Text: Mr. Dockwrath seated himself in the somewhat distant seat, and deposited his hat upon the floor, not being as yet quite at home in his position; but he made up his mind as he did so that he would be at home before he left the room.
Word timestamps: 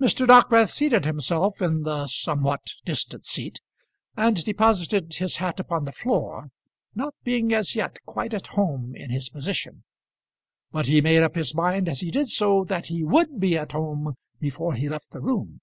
Mr. 0.00 0.26
Dockwrath 0.26 0.70
seated 0.70 1.04
himself 1.04 1.60
in 1.60 1.82
the 1.82 2.06
somewhat 2.06 2.62
distant 2.86 3.26
seat, 3.26 3.60
and 4.16 4.42
deposited 4.42 5.12
his 5.16 5.36
hat 5.36 5.60
upon 5.60 5.84
the 5.84 5.92
floor, 5.92 6.48
not 6.94 7.14
being 7.22 7.52
as 7.52 7.76
yet 7.76 7.98
quite 8.06 8.32
at 8.32 8.46
home 8.56 8.94
in 8.96 9.10
his 9.10 9.28
position; 9.28 9.84
but 10.70 10.86
he 10.86 11.02
made 11.02 11.22
up 11.22 11.34
his 11.34 11.54
mind 11.54 11.86
as 11.86 12.00
he 12.00 12.10
did 12.10 12.30
so 12.30 12.64
that 12.64 12.86
he 12.86 13.04
would 13.04 13.38
be 13.38 13.54
at 13.54 13.72
home 13.72 14.14
before 14.40 14.72
he 14.72 14.88
left 14.88 15.10
the 15.10 15.20
room. 15.20 15.60